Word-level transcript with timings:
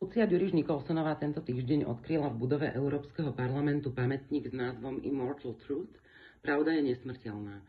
Lucia 0.00 0.24
Ďuriš 0.24 0.56
Nikolsonová 0.56 1.12
tento 1.20 1.44
týždeň 1.44 1.84
odkryla 1.84 2.32
v 2.32 2.40
budove 2.40 2.72
Európskeho 2.72 3.36
parlamentu 3.36 3.92
pamätník 3.92 4.48
s 4.48 4.54
názvom 4.56 5.04
Immortal 5.04 5.60
Truth 5.60 5.92
Pravda 6.40 6.72
je 6.72 6.88
nesmrteľná. 6.88 7.60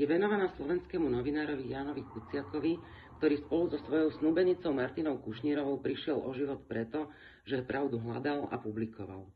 Je 0.00 0.08
venovaná 0.08 0.48
slovenskému 0.56 1.12
novinárovi 1.12 1.76
Jánovi 1.76 2.08
Kuciakovi, 2.08 2.80
ktorý 3.20 3.34
spolu 3.44 3.64
so 3.68 3.78
svojou 3.84 4.16
snúbenicou 4.16 4.72
Martinou 4.72 5.20
Kušnírovou 5.20 5.84
prišiel 5.84 6.24
o 6.24 6.32
život 6.32 6.64
preto, 6.64 7.12
že 7.44 7.60
pravdu 7.68 8.00
hľadal 8.00 8.48
a 8.48 8.56
publikoval. 8.56 9.28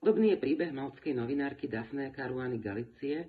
Podobný 0.00 0.32
je 0.32 0.40
príbeh 0.40 0.72
malckej 0.72 1.12
novinárky 1.12 1.68
Dafne 1.68 2.08
Caruany 2.08 2.56
Galicie. 2.56 3.28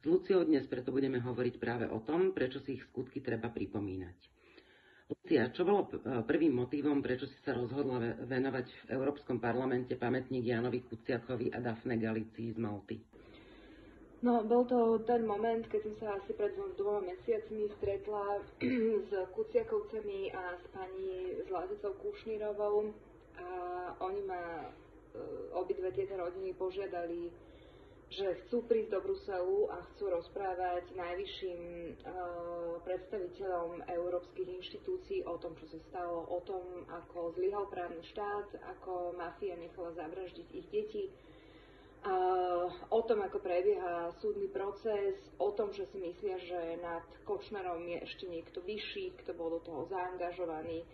S 0.00 0.04
Luciou 0.08 0.48
dnes 0.48 0.64
preto 0.64 0.96
budeme 0.96 1.20
hovoriť 1.20 1.60
práve 1.60 1.84
o 1.84 2.00
tom, 2.00 2.32
prečo 2.32 2.64
si 2.64 2.80
ich 2.80 2.82
skutky 2.88 3.20
treba 3.20 3.52
pripomínať. 3.52 4.37
Lucia, 5.08 5.48
čo 5.56 5.64
bolo 5.64 5.88
prvým 6.28 6.52
motivom, 6.52 7.00
prečo 7.00 7.24
si 7.24 7.40
sa 7.40 7.56
rozhodla 7.56 7.96
venovať 8.28 8.66
v 8.68 8.88
Európskom 8.92 9.40
parlamente 9.40 9.96
pamätník 9.96 10.44
Jánovi 10.44 10.84
Kuciakovi 10.84 11.48
a 11.48 11.64
Dafne 11.64 11.96
Galicii 11.96 12.52
z 12.52 12.58
Malty? 12.60 12.96
No, 14.20 14.42
bol 14.42 14.66
to 14.66 14.98
ten 15.06 15.22
moment, 15.24 15.62
keď 15.70 15.80
som 15.86 15.94
sa 15.96 16.06
asi 16.18 16.34
pred 16.34 16.50
dvoma 16.74 17.06
mesiacmi 17.06 17.70
stretla 17.78 18.42
s 19.08 19.10
Kuciakovcami 19.32 20.34
a 20.34 20.58
s 20.58 20.64
pani 20.74 21.38
Zlaticou 21.46 21.94
Kušnírovou 22.02 22.92
a 23.38 23.48
oni 24.02 24.20
ma, 24.26 24.66
e, 24.66 25.22
obidve 25.54 25.94
tieto 25.94 26.18
rodiny 26.18 26.50
požiadali, 26.58 27.30
že 28.08 28.40
chcú 28.44 28.64
prísť 28.64 28.90
do 28.96 29.00
Bruselu 29.04 29.58
a 29.68 29.84
chcú 29.92 30.08
rozprávať 30.08 30.96
najvyšším 30.96 31.60
uh, 31.60 32.80
predstaviteľom 32.82 33.84
európskych 33.84 34.48
inštitúcií 34.48 35.28
o 35.28 35.36
tom, 35.36 35.52
čo 35.60 35.68
sa 35.68 35.78
stalo, 35.92 36.24
o 36.24 36.40
tom, 36.40 36.88
ako 36.88 37.36
zlyhal 37.36 37.68
právny 37.68 38.00
štát, 38.08 38.48
ako 38.76 39.12
mafia 39.12 39.60
nechala 39.60 39.92
zavraždiť 39.92 40.48
ich 40.56 40.68
deti, 40.72 41.04
o 42.90 43.00
tom, 43.02 43.22
ako 43.26 43.42
prebieha 43.42 44.14
súdny 44.22 44.46
proces, 44.48 45.18
o 45.38 45.50
tom, 45.50 45.74
že 45.74 45.86
si 45.90 45.98
myslia, 45.98 46.38
že 46.38 46.78
nad 46.78 47.02
Kočnerom 47.26 47.82
je 47.84 47.98
ešte 48.06 48.24
niekto 48.30 48.62
vyšší, 48.62 49.18
kto 49.24 49.34
bol 49.34 49.58
do 49.58 49.60
toho 49.66 49.82
zaangažovaný 49.90 50.86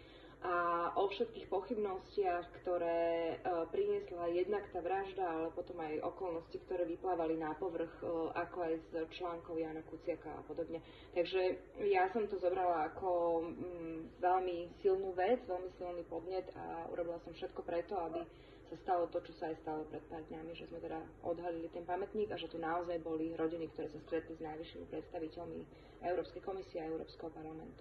a 0.44 0.56
o 1.00 1.08
všetkých 1.08 1.48
pochybnostiach, 1.48 2.44
ktoré 2.60 3.00
e, 3.32 3.36
priniesla 3.72 4.28
jednak 4.28 4.68
tá 4.68 4.84
vražda, 4.84 5.24
ale 5.24 5.48
potom 5.56 5.80
aj 5.80 6.04
okolnosti, 6.04 6.52
ktoré 6.68 6.84
vyplávali 6.84 7.40
na 7.40 7.56
povrch, 7.56 7.88
e, 7.98 8.06
ako 8.36 8.58
aj 8.60 8.74
z 8.76 9.08
článkov 9.16 9.56
Jana 9.56 9.80
Kuciaka 9.88 10.28
a 10.28 10.44
podobne. 10.44 10.84
Takže 11.16 11.40
ja 11.88 12.12
som 12.12 12.28
to 12.28 12.36
zobrala 12.36 12.92
ako 12.92 13.08
mm, 13.40 14.20
veľmi 14.20 14.68
silnú 14.84 15.16
vec, 15.16 15.40
veľmi 15.48 15.72
silný 15.80 16.04
podnet 16.04 16.44
a 16.52 16.92
urobila 16.92 17.16
som 17.24 17.32
všetko 17.32 17.64
preto, 17.64 17.96
aby 18.04 18.20
sa 18.68 18.76
stalo 18.84 19.08
to, 19.08 19.24
čo 19.24 19.32
sa 19.40 19.48
aj 19.48 19.56
stalo 19.64 19.88
pred 19.88 20.04
pár 20.12 20.28
dňami, 20.28 20.52
že 20.52 20.68
sme 20.68 20.76
teda 20.76 21.00
odhalili 21.24 21.72
ten 21.72 21.88
pamätník 21.88 22.28
a 22.28 22.36
že 22.36 22.52
tu 22.52 22.60
naozaj 22.60 23.00
boli 23.00 23.32
rodiny, 23.32 23.72
ktoré 23.72 23.88
sa 23.88 24.00
stretli 24.04 24.36
s 24.36 24.44
najvyššími 24.44 24.92
predstaviteľmi 24.92 25.60
Európskej 26.04 26.44
komisie 26.44 26.84
a 26.84 26.88
Európskeho 26.92 27.32
parlamentu. 27.32 27.80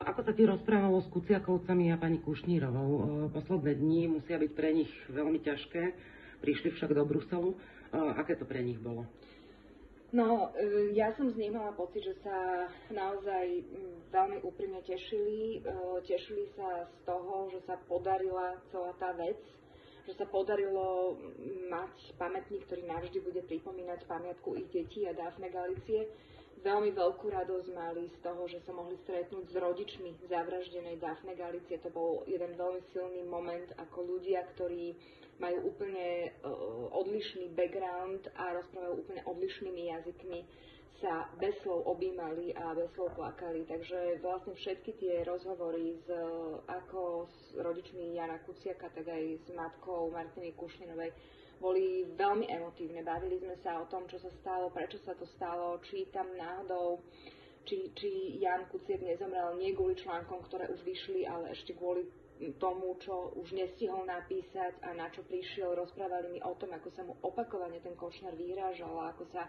Ako 0.00 0.24
sa 0.24 0.32
ti 0.32 0.48
rozprávalo 0.48 1.04
s 1.04 1.12
Kuciakovcami 1.12 1.92
a 1.92 2.00
pani 2.00 2.24
Kušnírovou? 2.24 2.92
E, 2.96 3.02
posledné 3.36 3.76
dni 3.76 4.08
musia 4.08 4.40
byť 4.40 4.52
pre 4.56 4.72
nich 4.72 4.88
veľmi 5.12 5.44
ťažké. 5.44 5.82
Prišli 6.40 6.72
však 6.72 6.96
do 6.96 7.04
Bruselu. 7.04 7.52
E, 7.52 7.56
aké 8.16 8.32
to 8.40 8.48
pre 8.48 8.64
nich 8.64 8.80
bolo? 8.80 9.04
No, 10.16 10.56
e, 10.56 10.96
ja 10.96 11.12
som 11.20 11.28
z 11.28 11.36
nej 11.36 11.52
mala 11.52 11.76
pocit, 11.76 12.00
že 12.00 12.16
sa 12.24 12.64
naozaj 12.88 13.60
veľmi 14.08 14.40
úprimne 14.40 14.80
tešili. 14.88 15.60
Tešili 16.08 16.48
sa 16.56 16.88
z 16.88 16.96
toho, 17.04 17.52
že 17.52 17.60
sa 17.68 17.76
podarila 17.84 18.56
celá 18.72 18.96
tá 18.96 19.12
vec, 19.20 19.36
že 20.08 20.16
sa 20.16 20.24
podarilo 20.24 21.20
mať 21.68 22.16
pamätník, 22.16 22.64
ktorý 22.72 22.88
navždy 22.88 23.20
bude 23.20 23.44
pripomínať 23.44 24.08
pamiatku 24.08 24.64
ich 24.64 24.68
detí 24.72 25.04
a 25.04 25.12
Dafne 25.12 25.52
Galicie 25.52 26.08
veľmi 26.60 26.92
veľkú 26.92 27.26
radosť 27.32 27.68
mali 27.72 28.08
z 28.08 28.16
toho, 28.20 28.42
že 28.48 28.60
sa 28.64 28.72
mohli 28.76 28.96
stretnúť 29.04 29.48
s 29.48 29.56
rodičmi 29.56 30.10
zavraždenej 30.28 31.00
Dafne 31.00 31.32
Galicie. 31.32 31.80
To 31.80 31.90
bol 31.92 32.22
jeden 32.28 32.52
veľmi 32.56 32.80
silný 32.92 33.24
moment, 33.24 33.68
ako 33.80 34.16
ľudia, 34.16 34.44
ktorí 34.56 34.92
majú 35.40 35.72
úplne 35.72 36.36
uh, 36.44 36.52
odlišný 37.00 37.56
background 37.56 38.28
a 38.36 38.60
rozprávajú 38.60 38.94
úplne 39.00 39.22
odlišnými 39.24 39.82
jazykmi, 39.88 40.40
sa 40.98 41.30
bez 41.38 41.54
slov 41.62 41.86
objímali 41.86 42.50
a 42.58 42.74
bez 42.74 42.90
slov 42.98 43.14
plakali. 43.14 43.64
Takže 43.64 44.18
vlastne 44.20 44.58
všetky 44.58 44.90
tie 44.98 45.14
rozhovory 45.22 45.96
s, 46.02 46.08
ako 46.66 47.30
s 47.30 47.38
rodičmi 47.56 48.18
Jana 48.18 48.42
Kuciaka, 48.42 48.90
tak 48.90 49.06
aj 49.06 49.22
s 49.40 49.46
matkou 49.54 50.10
Martiny 50.10 50.52
Kušninovej, 50.58 51.14
boli 51.60 52.08
veľmi 52.16 52.48
emotívne. 52.48 53.04
Bavili 53.04 53.36
sme 53.38 53.56
sa 53.60 53.80
o 53.80 53.88
tom, 53.88 54.08
čo 54.08 54.16
sa 54.18 54.32
stalo, 54.40 54.72
prečo 54.72 54.96
sa 55.04 55.12
to 55.14 55.28
stalo, 55.36 55.76
či 55.84 56.08
tam 56.08 56.26
náhodou 56.32 57.04
či, 57.68 57.92
či 57.94 58.40
Jan 58.40 58.66
Kuciek 58.72 59.00
nezomrel 59.04 59.60
nie 59.60 59.76
kvôli 59.76 59.94
článkom, 59.98 60.48
ktoré 60.48 60.72
už 60.72 60.80
vyšli, 60.80 61.28
ale 61.28 61.52
ešte 61.52 61.76
kvôli 61.76 62.08
tomu, 62.56 62.96
čo 63.04 63.36
už 63.36 63.52
nestihol 63.52 64.08
napísať 64.08 64.80
a 64.80 64.96
na 64.96 65.12
čo 65.12 65.20
prišiel. 65.28 65.76
Rozprávali 65.76 66.32
mi 66.32 66.40
o 66.40 66.56
tom, 66.56 66.72
ako 66.72 66.88
sa 66.96 67.04
mu 67.04 67.12
opakovane 67.20 67.84
ten 67.84 67.92
Košnár 68.00 68.32
vyhrážal 68.32 68.96
a 68.96 69.12
ako 69.12 69.28
sa 69.28 69.44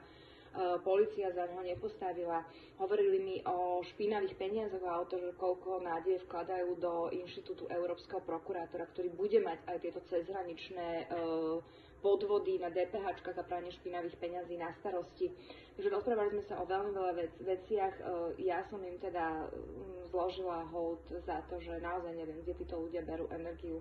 policia 0.84 1.32
za 1.32 1.48
neho 1.48 1.64
nepostavila. 1.64 2.44
Hovorili 2.78 3.18
mi 3.20 3.36
o 3.48 3.80
špinavých 3.84 4.36
peniazoch 4.36 4.84
a 4.84 5.00
o 5.00 5.08
to, 5.08 5.20
že 5.22 5.38
koľko 5.40 5.80
nádeje 5.80 6.20
vkladajú 6.28 6.76
do 6.76 7.08
Inštitútu 7.14 7.72
Európskeho 7.72 8.20
prokurátora, 8.26 8.90
ktorý 8.92 9.16
bude 9.16 9.40
mať 9.40 9.60
aj 9.72 9.78
tieto 9.80 10.02
cezhraničné 10.12 11.08
uh, 11.08 11.64
podvody 12.02 12.58
na 12.58 12.74
DPH 12.74 13.22
a 13.22 13.44
pranie 13.46 13.72
špinavých 13.72 14.18
peňazí 14.18 14.58
na 14.58 14.74
starosti. 14.82 15.30
Takže 15.78 15.90
rozprávali 15.94 16.34
sme 16.34 16.44
sa 16.50 16.60
o 16.60 16.66
veľmi 16.66 16.92
veľa 16.92 17.14
vec, 17.16 17.32
veciach. 17.40 17.96
E, 17.96 18.04
ja 18.44 18.66
som 18.68 18.82
im 18.82 18.98
teda 18.98 19.48
mm, 19.48 20.10
zložila 20.10 20.66
hold 20.74 21.00
za 21.24 21.46
to, 21.48 21.62
že 21.62 21.80
naozaj 21.80 22.12
neviem, 22.18 22.42
kde 22.44 22.58
títo 22.58 22.82
ľudia 22.82 23.06
berú 23.06 23.30
energiu. 23.32 23.80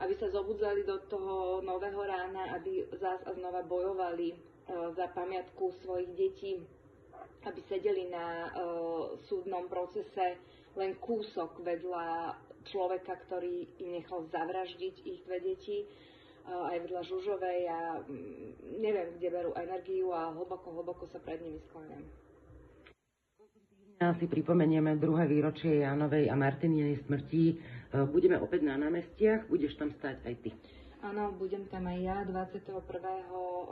Aby 0.00 0.16
sa 0.18 0.32
zobudzali 0.32 0.82
do 0.82 0.98
toho 1.06 1.60
nového 1.62 2.00
rána, 2.02 2.56
aby 2.56 2.88
zás 2.96 3.20
a 3.28 3.36
znova 3.36 3.62
bojovali 3.62 4.32
e, 4.32 4.36
za 4.70 5.06
pamiatku 5.12 5.74
svojich 5.82 6.10
detí, 6.14 6.62
aby 7.42 7.60
sedeli 7.66 8.06
na 8.06 8.48
uh, 8.48 9.18
súdnom 9.26 9.66
procese 9.66 10.38
len 10.78 10.96
kúsok 11.02 11.60
vedľa 11.60 12.38
človeka, 12.70 13.18
ktorý 13.26 13.66
im 13.82 13.98
nechal 13.98 14.24
zavraždiť 14.30 14.94
ich 15.02 15.20
dve 15.26 15.38
deti 15.42 15.84
aj 16.46 16.76
vedľa 16.82 17.02
Žužovej 17.06 17.60
a 17.70 17.80
mm, 18.02 18.82
neviem, 18.82 19.14
kde 19.18 19.28
berú 19.30 19.50
energiu 19.54 20.10
a 20.10 20.34
hlboko, 20.34 20.74
hlboko 20.74 21.04
sa 21.06 21.22
pred 21.22 21.38
nimi 21.38 21.62
skláňam. 21.70 22.02
si 24.18 24.26
pripomenieme 24.26 24.98
druhé 24.98 25.30
výročie 25.30 25.86
Jánovej 25.86 26.26
a 26.26 26.34
Martininej 26.34 27.06
smrti. 27.06 27.44
E, 27.46 27.56
budeme 28.10 28.42
opäť 28.42 28.66
na 28.66 28.74
námestiach, 28.74 29.46
budeš 29.46 29.78
tam 29.78 29.94
stať 30.02 30.18
aj 30.26 30.34
ty. 30.42 30.50
Áno, 31.02 31.34
budem 31.34 31.66
tam 31.66 31.90
aj 31.90 31.98
ja. 31.98 32.22
21. 32.22 32.78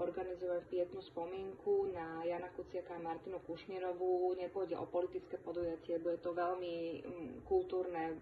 organizujem 0.02 0.66
pietnú 0.66 0.98
spomienku 0.98 1.94
na 1.94 2.26
Jana 2.26 2.50
Kuciaka 2.58 2.98
a 2.98 3.04
Martinu 3.06 3.38
Kušnierovú. 3.46 4.34
Nepôjde 4.34 4.74
o 4.74 4.90
politické 4.90 5.38
podujatie, 5.38 6.02
bude 6.02 6.18
to 6.18 6.34
veľmi 6.34 7.06
mm, 7.06 7.30
kultúrne, 7.46 8.18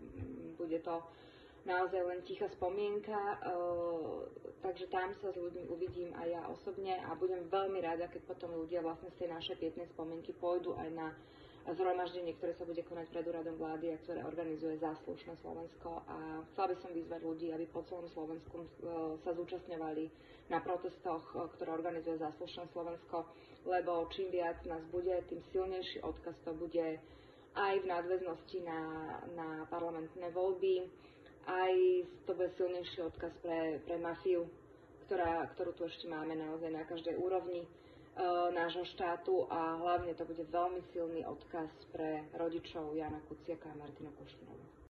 bude 0.60 0.76
to 0.84 1.00
naozaj 1.64 2.04
len 2.04 2.20
tichá 2.28 2.52
spomienka, 2.52 3.16
e, 3.16 3.36
takže 4.60 4.92
tam 4.92 5.16
sa 5.16 5.32
s 5.32 5.40
ľuďmi 5.40 5.72
uvidím 5.72 6.12
aj 6.12 6.28
ja 6.28 6.42
osobne 6.52 6.92
a 7.08 7.16
budem 7.16 7.48
veľmi 7.48 7.80
rada, 7.80 8.12
keď 8.12 8.28
potom 8.28 8.60
ľudia 8.60 8.84
vlastne 8.84 9.08
z 9.16 9.24
tej 9.24 9.28
našej 9.32 9.56
pietnej 9.56 9.88
spomienky 9.88 10.36
pôjdu 10.36 10.76
aj 10.76 10.88
na 10.92 11.16
zhromaždenie, 11.66 12.36
ktoré 12.38 12.54
sa 12.54 12.64
bude 12.64 12.80
konať 12.86 13.06
pred 13.10 13.24
úradom 13.26 13.56
vlády 13.58 13.92
a 13.92 14.00
ktoré 14.04 14.20
organizuje 14.24 14.78
Záslušné 14.78 15.34
Slovensko. 15.42 16.04
A 16.06 16.46
chcela 16.52 16.66
by 16.72 16.76
som 16.78 16.90
vyzvať 16.94 17.20
ľudí, 17.24 17.48
aby 17.50 17.66
po 17.68 17.82
celom 17.88 18.08
Slovensku 18.14 18.56
e, 18.62 18.66
sa 19.26 19.30
zúčastňovali 19.34 20.04
na 20.48 20.58
protestoch, 20.64 21.24
e, 21.34 21.50
ktoré 21.58 21.70
organizuje 21.74 22.16
Záslušné 22.22 22.70
Slovensko, 22.72 23.26
lebo 23.66 24.06
čím 24.14 24.30
viac 24.32 24.62
nás 24.64 24.84
bude, 24.88 25.12
tým 25.28 25.42
silnejší 25.52 26.00
odkaz 26.06 26.36
to 26.46 26.54
bude 26.54 27.00
aj 27.58 27.74
v 27.82 27.86
nadväznosti 27.90 28.58
na, 28.62 28.80
na 29.34 29.48
parlamentné 29.66 30.30
voľby 30.30 30.86
aj 31.48 31.74
to 32.28 32.36
bude 32.36 32.52
silnejší 32.60 33.00
odkaz 33.08 33.32
pre, 33.40 33.80
pre 33.88 33.96
mafiu, 33.96 34.44
ktorá, 35.08 35.48
ktorú 35.56 35.72
tu 35.72 35.88
ešte 35.88 36.04
máme 36.04 36.36
naozaj 36.36 36.68
na 36.68 36.84
každej 36.84 37.16
úrovni 37.16 37.64
nášho 38.54 38.84
štátu 38.84 39.46
a 39.50 39.76
hlavne 39.78 40.14
to 40.14 40.24
bude 40.24 40.44
veľmi 40.50 40.82
silný 40.92 41.26
odkaz 41.26 41.70
pre 41.92 42.24
rodičov 42.34 42.94
Jana 42.96 43.20
Kuciaka 43.28 43.70
a 43.70 43.78
Martina 43.78 44.10
Koštínová. 44.18 44.77